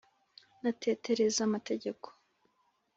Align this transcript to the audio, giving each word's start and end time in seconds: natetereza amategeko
natetereza 0.61 1.39
amategeko 1.47 2.07